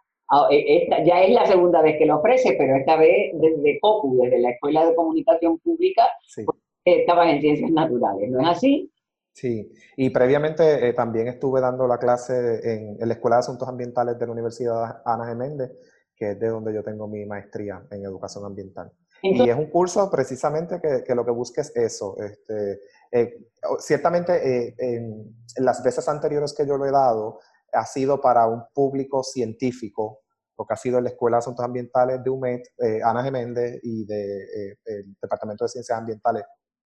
[0.49, 4.39] esta ya es la segunda vez que lo ofrece, pero esta vez desde COPU, desde
[4.39, 6.03] la Escuela de Comunicación Pública,
[6.35, 6.47] pues,
[6.83, 8.91] estaba en Ciencias Naturales, ¿no es así?
[9.35, 14.17] Sí, y previamente eh, también estuve dando la clase en, la Escuela de Asuntos Ambientales
[14.17, 15.71] de la Universidad Ana Geméndez,
[16.15, 18.93] que es de donde yo tengo mi maestría en Educación Ambiental.
[19.21, 22.15] y es un curso precisamente que, lo que busca es eso.
[22.17, 22.79] Este,
[23.11, 23.37] eh,
[23.79, 27.39] ciertamente, eh, en, las veces anteriores que yo lo he dado,
[27.75, 30.21] ha sido para un público científico,
[30.55, 34.05] porque ha sido en la Escuela de Asuntos Ambientales de UMED, eh, Ana Geméndez, y
[34.05, 34.77] del
[35.21, 36.43] Departamento de Ciencias Ambientales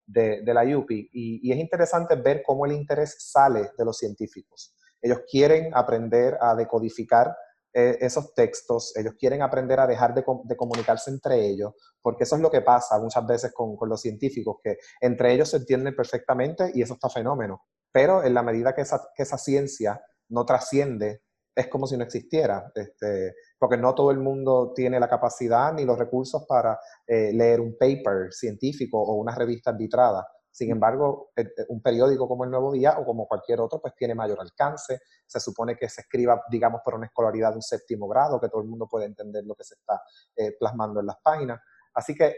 [0.07, 1.09] de, la UPI.
[1.11, 4.73] Y, es interesante ver cómo el interés sale de los científicos.
[5.01, 7.35] Ellos quieren aprender a decodificar
[7.73, 12.41] eh, esos textos, ellos quieren aprender a dejar de, comunicarse entre ellos, porque eso es
[12.41, 16.81] lo que pasa muchas veces con, los científicos, que entre ellos se entienden perfectamente y
[16.81, 17.65] eso está fenómeno.
[17.91, 21.23] Pero en la medida que esa, que esa ciencia no trasciende,
[21.55, 25.85] es como si no existiera, este, porque no todo el mundo tiene la capacidad ni
[25.85, 30.27] los recursos para eh, leer un paper científico o una revista arbitrada.
[30.51, 31.31] Sin embargo,
[31.69, 35.01] un periódico como El Nuevo Día o como cualquier otro, pues tiene mayor alcance.
[35.27, 38.61] Se supone que se escriba, digamos, por una escolaridad de un séptimo grado, que todo
[38.61, 40.01] el mundo puede entender lo que se está
[40.35, 41.59] eh, plasmando en las páginas.
[41.93, 42.35] Así que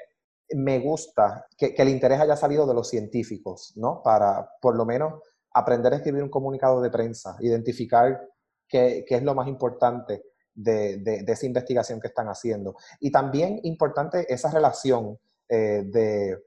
[0.56, 4.02] me gusta que, el interés haya salido de los científicos, ¿no?
[4.04, 5.22] Para, por lo menos,
[5.54, 8.22] aprender a escribir un comunicado de prensa, identificar
[8.68, 12.76] qué, es lo más importante de, esa investigación que están haciendo.
[13.00, 16.38] Y también importante esa relación eh, de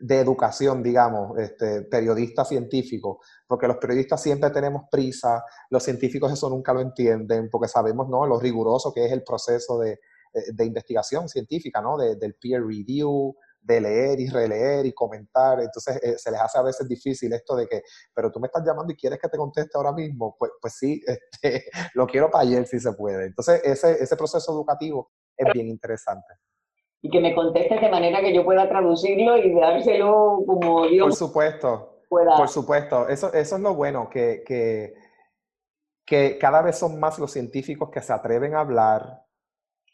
[0.00, 6.48] de educación, digamos, este, periodista científico, porque los periodistas siempre tenemos prisa, los científicos eso
[6.48, 8.26] nunca lo entienden, porque sabemos ¿no?
[8.26, 10.00] lo riguroso que es el proceso de,
[10.34, 11.96] eh, investigación científica, ¿no?
[11.98, 15.60] del peer review, de leer y releer y comentar.
[15.60, 17.82] Entonces eh, se les hace a veces difícil esto de que,
[18.14, 20.36] pero tú me estás llamando y quieres que te conteste ahora mismo.
[20.38, 21.02] Pues, pues sí,
[21.42, 23.26] este, lo quiero para ayer si se puede.
[23.26, 26.34] Entonces ese, ese proceso educativo es bien interesante
[27.00, 31.06] y que me conteste de manera que yo pueda traducirlo y dárselo como Dios.
[31.06, 31.98] Por supuesto.
[32.08, 33.08] Por supuesto.
[33.08, 34.94] Eso, eso es lo bueno, que, que,
[36.06, 39.24] que, cada vez son más los científicos que se atreven a hablar,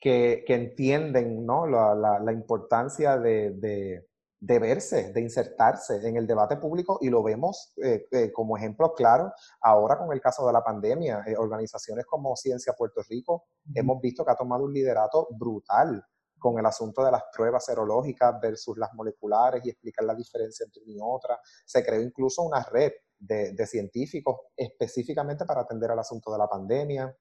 [0.05, 1.67] que, que entienden ¿no?
[1.67, 4.07] la, la, la importancia de, de,
[4.39, 8.93] de, verse, de insertarse en el debate público y lo vemos eh, eh, como ejemplo
[8.93, 11.25] claro ahora con el caso de la pandemia.
[11.27, 16.05] Eh, organizaciones como Ciencia Puerto Rico hemos visto que ha tomado un liderato brutal
[16.39, 20.83] con el asunto de las pruebas serológicas versus las moleculares y explicar la diferencia entre
[20.83, 21.41] una y otra.
[21.65, 27.17] Se creó incluso una red de, científicos específicamente para atender al asunto de la pandemia.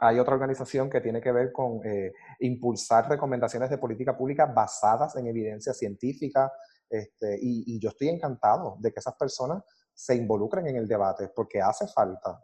[0.00, 5.16] Hay otra organización que tiene que ver con eh, impulsar recomendaciones de política pública basadas
[5.16, 6.52] en evidencia científica.
[6.88, 11.60] Este, y, yo estoy encantado de que esas personas se involucren en el debate, porque
[11.60, 12.40] hace falta.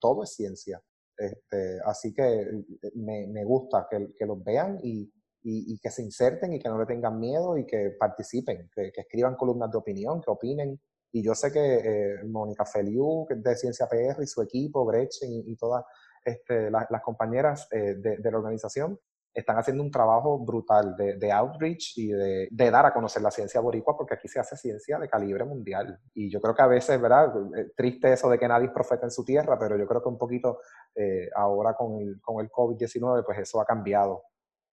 [0.00, 0.82] Todo es ciencia.
[1.16, 5.12] Este, así que eh, me, gusta que, los vean y,
[5.44, 9.36] y, que se inserten y que no le tengan miedo y que participen, que, escriban
[9.36, 10.80] columnas de opinión, que opinen.
[11.12, 15.56] Y yo sé que eh, Mónica Feliu, de Ciencia PR, y su equipo, Gretchen y,
[15.56, 15.84] todas
[16.24, 18.98] este, las compañeras eh, de, la organización,
[19.34, 23.96] están haciendo un trabajo brutal de, outreach y de, dar a conocer la ciencia boricua,
[23.96, 25.98] porque aquí se hace ciencia de calibre mundial.
[26.14, 27.32] Y yo creo que a veces, ¿verdad?
[27.56, 30.08] Eh, triste eso de que nadie es profeta en su tierra, pero yo creo que
[30.08, 30.58] un poquito
[31.34, 34.24] ahora con el, con el COVID-19, pues eso ha cambiado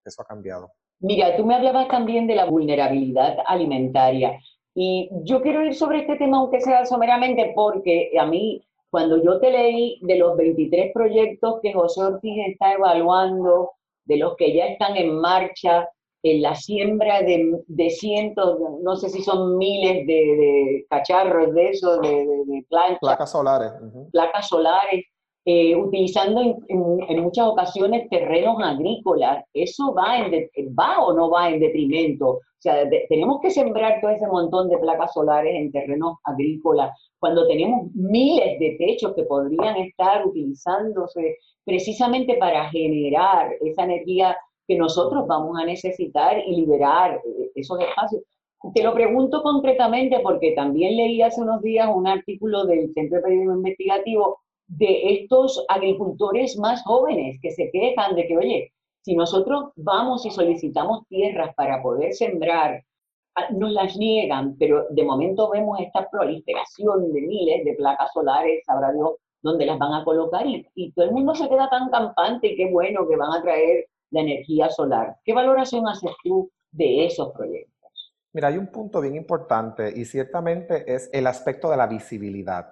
[0.05, 0.71] eso ha cambiado.
[0.99, 4.37] Mira, tú me hablabas también de la vulnerabilidad alimentaria
[4.75, 9.39] y yo quiero ir sobre este tema, aunque sea someramente, porque a mí, cuando yo
[9.39, 13.71] te leí de los 23 proyectos que José Ortiz está evaluando,
[14.05, 15.87] de los que ya están en marcha,
[16.23, 22.25] en la siembra de, cientos, no sé si son miles de, cacharros de eso, de,
[22.25, 22.65] de,
[22.99, 23.71] Placas solares.
[24.11, 25.05] Placas solares
[25.51, 29.43] eh, utilizando en, muchas ocasiones terrenos agrícolas.
[29.51, 30.31] ¿Eso va, en
[30.77, 32.27] va o no va en detrimento?
[32.33, 37.47] O sea, tenemos que sembrar todo ese montón de placas solares en terrenos agrícolas cuando
[37.47, 45.25] tenemos miles de techos que podrían estar utilizándose precisamente para generar esa energía que nosotros
[45.25, 48.21] vamos a necesitar y liberar eh, esos espacios.
[48.75, 53.23] Te lo pregunto concretamente porque también leí hace unos días un artículo del Centro de
[53.23, 54.37] Periodismo Investigativo
[54.69, 60.31] de estos agricultores más jóvenes que se quejan de que, oye, si nosotros vamos y
[60.31, 62.83] solicitamos tierras para poder sembrar,
[63.35, 68.63] ah, nos las niegan, pero de momento vemos esta proliferación de miles de placas solares,
[68.65, 71.89] sabrá Dios dónde las van a colocar y, y todo el mundo se queda tan
[71.89, 75.15] campante, qué bueno que van a traer la energía solar.
[75.23, 78.13] ¿Qué valoración haces tú de esos proyectos?
[78.33, 82.69] Mira, hay un punto bien importante y ciertamente es el aspecto de la visibilidad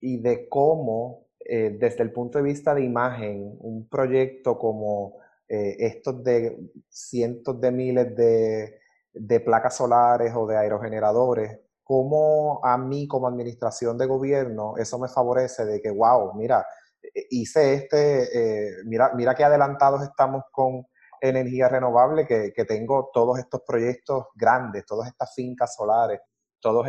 [0.00, 5.76] y de cómo eh, desde el punto de vista de imagen, un proyecto como eh,
[5.78, 13.28] estos de cientos de miles de, placas solares o de aerogeneradores, cómo a mí como
[13.28, 16.66] administración de gobierno eso me favorece de que, wow, mira,
[17.00, 20.84] eh, hice este, mira, mira qué adelantados estamos con
[21.20, 26.20] energía renovable que, que tengo todos estos proyectos grandes, todas estas fincas solares,
[26.60, 26.88] todas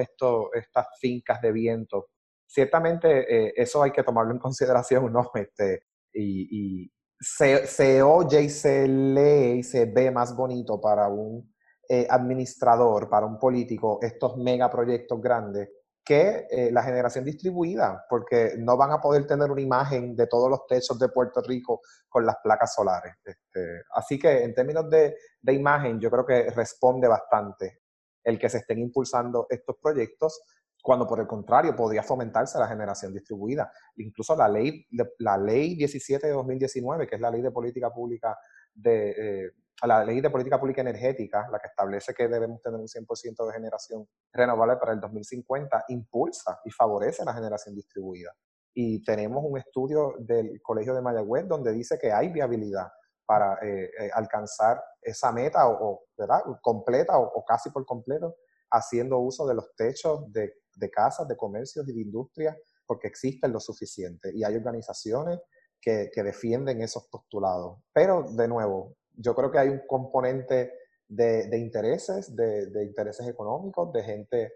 [0.53, 2.07] estas fincas de viento.
[2.47, 5.29] Ciertamente eh, eso hay que tomarlo en consideración, ¿no?
[5.35, 5.83] Este,
[6.13, 11.51] y, se, se, oye y se lee y se ve más bonito para un
[11.89, 15.69] eh, administrador, para un político, estos megaproyectos grandes
[16.07, 20.49] que eh, la generación distribuida, porque no van a poder tener una imagen de todos
[20.49, 23.15] los techos de Puerto Rico con las placas solares.
[23.25, 27.81] Este, así que en términos de, de, imagen, yo creo que responde bastante
[28.23, 30.41] el que se estén impulsando estos proyectos,
[30.87, 33.69] cuando por el contrario podría fomentarse la generación distribuida.
[33.97, 34.87] Incluso la ley,
[35.19, 38.37] la ley 17 de 2019, que es la ley de política pública
[38.73, 39.09] de...
[39.09, 39.51] Eh,
[39.83, 43.53] la ley de política pública energética, la que establece que debemos tener un 100% de
[43.53, 48.33] generación renovable para el 2050, impulsa y favorece la generación distribuida.
[48.73, 52.87] Y tenemos un estudio del Colegio de Mayagüez donde dice que hay viabilidad
[53.25, 56.43] para eh, eh, alcanzar esa meta o, ¿verdad?
[56.61, 58.37] completa o, casi por completo,
[58.71, 63.51] haciendo uso de los techos de, de casas, de comercios y de industrias, porque existen
[63.51, 64.31] lo suficiente.
[64.33, 65.39] Y hay organizaciones
[65.81, 67.79] que, que defienden esos postulados.
[67.93, 70.71] Pero, de nuevo, yo creo que hay un componente
[71.07, 74.53] de, intereses, de, intereses económicos, de gente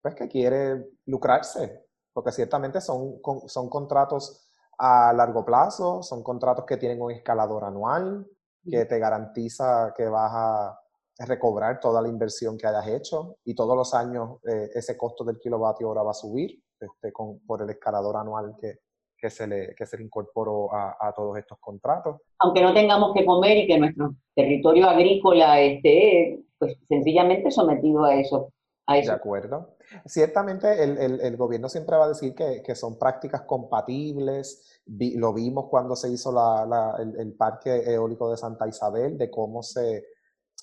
[0.00, 4.44] pues, que quiere lucrarse, porque ciertamente son, son contratos
[4.78, 8.26] a largo plazo, son contratos que tienen un escalador anual,
[8.68, 10.80] que te garantiza que vas a
[11.26, 15.38] recobrar toda la inversión que hayas hecho y todos los años eh, ese costo del
[15.38, 18.78] kilovatio hora va a subir este, con, por el escalador anual que,
[19.18, 22.20] que se le, que se le incorporó a, a, todos estos contratos.
[22.38, 28.14] Aunque no tengamos que comer y que nuestro territorio agrícola esté pues, sencillamente sometido a
[28.14, 28.52] eso.
[28.86, 29.10] A eso.
[29.10, 29.76] De acuerdo.
[30.06, 34.80] Ciertamente el, el, el, gobierno siempre va a decir que, que son prácticas compatibles.
[34.86, 39.30] lo vimos cuando se hizo la, la, el, el, parque eólico de Santa Isabel, de
[39.30, 40.04] cómo se,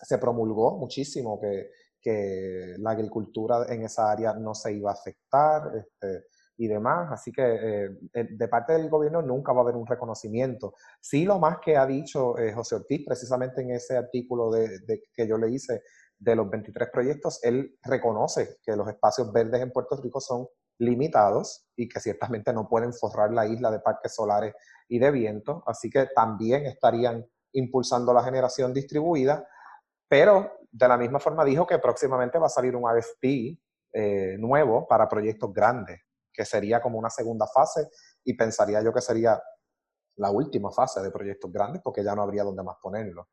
[0.02, 5.72] se promulgó muchísimo que, que la agricultura en esa área no se iba a afectar.
[5.76, 6.26] Este,
[6.58, 7.12] y demás.
[7.12, 7.90] Así que eh,
[8.30, 10.74] de parte del gobierno nunca va a haber un reconocimiento.
[11.00, 15.28] Sí, lo más que ha dicho eh, José Ortiz, precisamente en ese artículo de, que
[15.28, 15.84] yo le hice
[16.18, 20.48] de los 23 proyectos, él reconoce que los espacios verdes en Puerto Rico son
[20.80, 24.54] limitados y que ciertamente no pueden forrar la isla de parques solares
[24.88, 29.48] y de viento, así que también estarían impulsando la generación distribuida,
[30.08, 33.58] pero de la misma forma dijo que próximamente va a salir un AFP
[33.94, 36.02] eh, nuevo para proyectos grandes
[36.34, 37.88] que sería como una segunda fase
[38.26, 39.40] y pensaría yo que sería
[40.18, 43.28] la última fase de proyectos grandes porque ya no habría donde más ponerlo.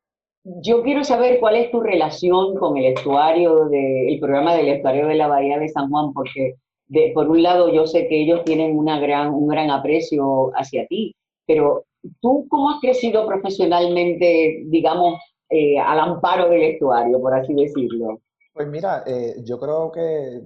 [0.45, 5.07] Yo quiero saber cuál es tu relación con el estuario, de, el programa del estuario
[5.07, 6.55] de la Bahía de San Juan, porque
[6.87, 11.15] de, por un lado yo sé que ellos tienen un gran aprecio hacia ti,
[11.47, 11.85] pero
[12.21, 15.19] tú cómo has crecido profesionalmente, digamos,
[15.55, 18.21] eh, al amparo del estuario, por así decirlo.
[18.51, 20.41] Pues mira, eh, yo creo que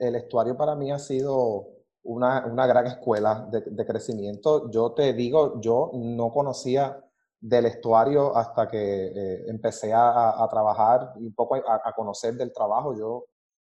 [0.00, 1.68] el estuario para mí ha sido
[2.02, 4.68] una, una gran escuela de, de, crecimiento.
[4.68, 7.00] Yo te digo, yo no conocía
[7.38, 12.52] del estuario hasta que eh, empecé a, a, trabajar un poco a, a, conocer del
[12.52, 12.98] trabajo.
[12.98, 13.26] Yo,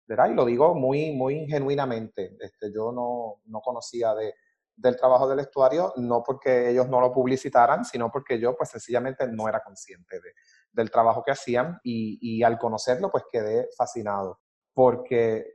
[0.09, 0.31] ¿verdad?
[0.31, 2.37] Y lo digo muy, muy genuinamente.
[2.41, 4.35] Este, yo no, no conocía de,
[4.77, 9.27] del trabajo del estuario, no porque ellos no lo publicitaran, sino porque yo pues sencillamente
[9.29, 10.31] no era consciente de,
[10.75, 14.41] del trabajo que hacían y, y al conocerlo pues quedé fascinado
[14.75, 15.55] porque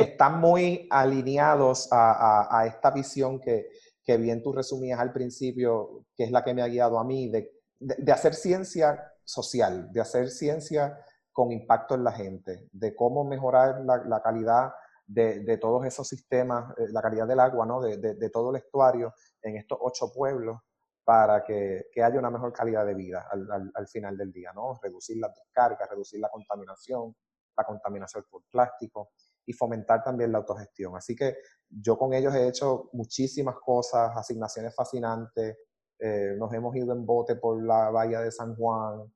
[0.00, 3.68] están muy alineados a, a, esta visión que,
[4.02, 7.28] que, bien tú resumías al principio, que es la que me ha guiado a mí,
[7.28, 10.98] de, de, de hacer ciencia social, de hacer ciencia
[11.30, 14.72] con impacto en la gente, de cómo mejorar la, la calidad
[15.06, 17.80] de, de, todos esos sistemas, eh, la calidad del agua, ¿no?
[17.80, 20.58] de, de, todo el estuario en estos ocho pueblos
[21.04, 24.52] para que, que haya una mejor calidad de vida al, al, al, final del día,
[24.54, 24.78] ¿no?
[24.82, 27.14] Reducir las descargas, reducir la contaminación,
[27.56, 29.10] la contaminación por plástico
[29.44, 30.96] y fomentar también la autogestión.
[30.96, 31.36] Así que
[31.68, 35.58] yo con ellos he hecho muchísimas cosas, asignaciones fascinantes,
[35.98, 39.12] eh, nos hemos ido en bote por la bahía de San Juan,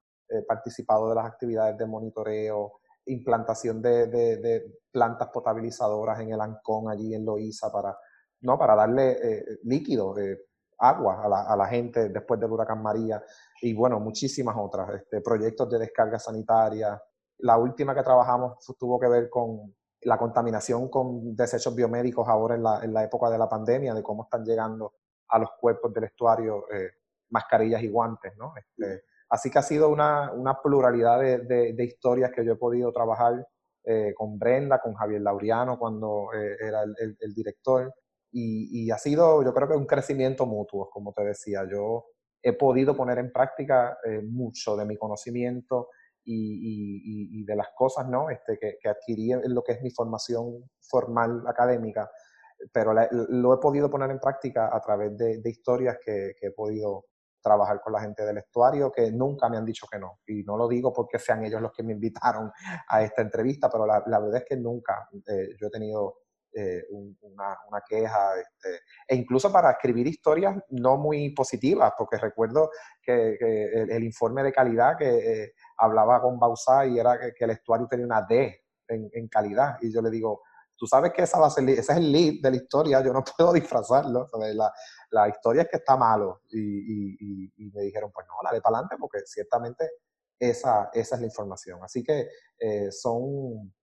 [0.48, 6.90] participado de las actividades de monitoreo, implantación de, de, de plantas potabilizadoras en el Ancón,
[6.90, 7.96] allí en Loíza, para,
[8.40, 8.58] ¿no?
[8.58, 10.38] para darle eh, líquido, eh,
[10.78, 13.22] agua a la, a la, gente después del huracán María,
[13.62, 17.00] y bueno, muchísimas otras, este, proyectos de descarga sanitaria,
[17.38, 22.62] la última que trabajamos tuvo que ver con la contaminación con desechos biomédicos ahora en
[22.62, 24.94] la, en la época de la pandemia, de cómo están llegando
[25.28, 26.90] a los cuerpos del estuario eh,
[27.30, 28.54] mascarillas y guantes, ¿no?
[28.56, 32.56] Este, así que ha sido una, una pluralidad de, de, de, historias que yo he
[32.56, 33.46] podido trabajar
[33.84, 37.92] eh, con Brenda, con Javier Laureano cuando eh, era el, el, el director,
[38.38, 42.04] y, y, ha sido yo creo que un crecimiento mutuo, como te decía, yo
[42.42, 45.88] he podido poner en práctica eh, mucho de mi conocimiento
[46.22, 48.28] y, de las cosas ¿no?
[48.28, 52.10] este, que, que, adquirí en lo que es mi formación formal académica,
[52.72, 57.06] pero lo he podido poner en práctica a través de, historias que, he podido
[57.40, 60.18] trabajar con la gente del estuario que nunca me han dicho que no.
[60.26, 62.50] Y no lo digo porque sean ellos los que me invitaron
[62.88, 66.25] a esta entrevista, pero la, verdad es que nunca eh, yo he tenido
[66.58, 66.86] eh,
[67.20, 72.70] una, queja, este, e incluso para escribir historias no muy positivas, porque recuerdo
[73.02, 73.36] que,
[73.90, 75.04] el, informe de calidad que
[75.42, 79.92] eh, hablaba con Bausá y era que, el estuario tenía una D en, calidad, y
[79.92, 80.44] yo le digo,
[80.74, 83.22] tú sabes que esa va a ser, es el lead de la historia, yo no
[83.36, 84.72] puedo disfrazarlo, la,
[85.10, 89.18] la, historia es que está malo, y, me dijeron, pues no, dale para adelante, porque
[89.26, 89.90] ciertamente
[90.38, 91.80] esa, esa es la información.
[91.82, 93.74] Así que eh, son,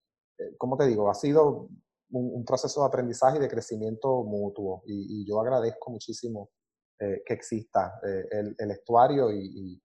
[0.58, 1.08] ¿cómo te digo?
[1.08, 1.68] Ha sido
[2.14, 4.82] un, proceso de aprendizaje y de crecimiento mutuo.
[4.86, 6.50] Y, yo agradezco muchísimo
[6.98, 9.80] eh, que exista eh, el, estuario y,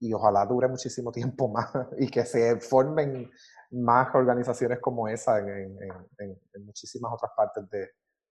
[0.00, 3.30] y, ojalá dure muchísimo tiempo más y que se formen
[3.70, 5.78] más organizaciones como esa en,
[6.18, 7.88] en, muchísimas otras partes de,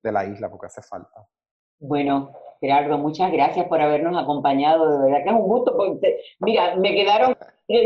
[0.02, 1.26] de, la isla, porque hace falta.
[1.80, 4.98] Bueno, Gerardo, muchas gracias por habernos acompañado.
[4.98, 5.76] De verdad que es un gusto.
[6.40, 7.36] Mira, me quedaron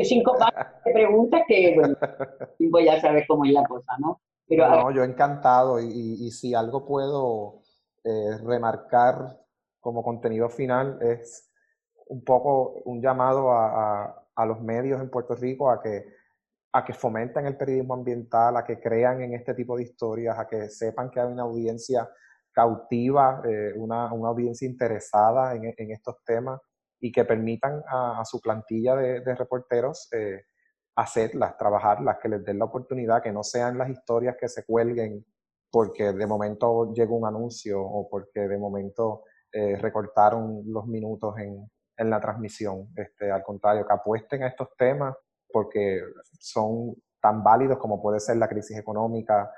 [0.05, 0.37] cinco
[0.85, 1.97] de preguntas que, bueno,
[2.85, 4.21] ya sabes cómo es la cosa, ¿no?
[4.51, 7.61] No, yo encantado y, si algo puedo
[8.05, 9.39] eh, remarcar
[9.81, 11.51] como contenido final es
[12.07, 16.05] un poco un llamado a, los medios en Puerto Rico a que,
[16.73, 20.47] a que fomenten el periodismo ambiental, a que crean en este tipo de historias, a
[20.47, 22.09] que sepan que hay una audiencia
[22.53, 26.61] cautiva, eh, una, audiencia interesada en, estos temas
[27.01, 30.43] y que permitan a, su plantilla de, reporteros eh,
[30.99, 35.25] hacerlas, trabajarlas, que les den la oportunidad, que no sean las historias que se cuelguen
[35.71, 39.23] porque de momento llega un anuncio o porque de momento
[39.53, 42.89] eh, recortaron los minutos en, en la transmisión.
[42.97, 45.15] Este, al contrario, que apuesten a estos temas
[45.53, 46.01] porque
[46.41, 49.51] son tan válidos como puede ser la crisis económica,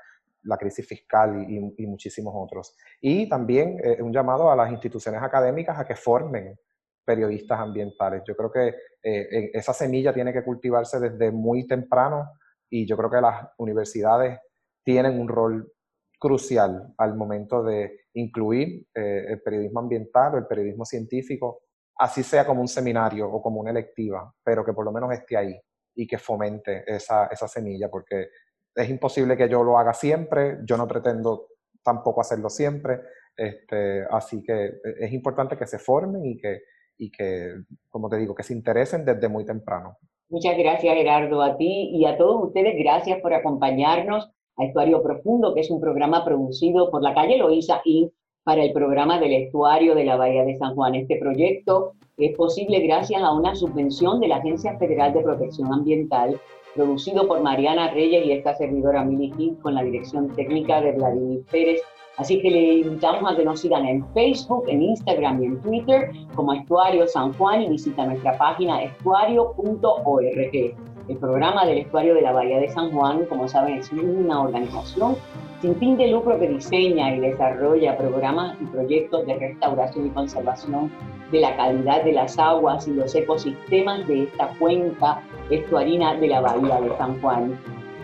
[0.43, 2.77] la crisis fiscal y, muchísimos otros.
[3.01, 6.59] Y también eh, un llamado a las instituciones académicas a que formen
[7.05, 8.23] periodistas ambientales.
[8.27, 12.33] Yo creo que eh, esa semilla tiene que cultivarse desde muy temprano
[12.69, 14.39] y yo creo que las universidades
[14.85, 15.73] tienen un rol
[16.19, 21.63] crucial al momento de incluir eh, el periodismo ambiental o el periodismo científico,
[21.97, 25.37] así sea como un seminario o como una electiva, pero que por lo menos esté
[25.37, 25.61] ahí
[25.95, 28.29] y que fomente esa, esa semilla, porque
[28.75, 31.49] es imposible que yo lo haga siempre, yo no pretendo
[31.83, 33.01] tampoco hacerlo siempre,
[33.37, 36.63] este, así que es importante que se formen y que,
[37.01, 37.55] y que,
[37.89, 39.97] como te digo, que se interesen desde muy temprano.
[40.29, 42.77] Muchas gracias, Gerardo, a ti y a todos ustedes.
[42.79, 47.81] Gracias por acompañarnos a Estuario Profundo, que es un programa producido por la calle Loíza
[47.85, 48.13] y
[48.45, 50.95] para el programa del estuario de la Bahía de San Juan.
[50.95, 56.39] Este proyecto es posible gracias a una subvención de la Agencia Federal de Protección Ambiental,
[56.75, 61.45] producido por Mariana Reyes y esta servidora Mili Gil, con la dirección técnica de Vladimir
[61.51, 61.81] Pérez
[62.17, 66.11] Así que le invitamos a que nos sigan en Facebook, en Instagram y en Twitter
[66.35, 70.75] como Estuario San Juan y visita nuestra página estuario.org.
[71.09, 75.17] El programa del Estuario de la Bahía de San Juan, como saben, es una organización
[75.61, 80.91] sin fin de lucro que diseña y desarrolla programas y proyectos de restauración y conservación
[81.33, 86.41] de la calidad de las aguas y los ecosistemas de esta cuenca estuarina de la
[86.41, 87.59] Bahía de San Juan.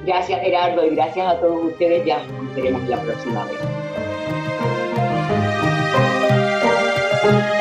[0.05, 2.05] Gracias Gerardo y gracias a todos ustedes.
[2.05, 3.76] Ya nos veremos la próxima vez.
[7.27, 7.56] Thank you.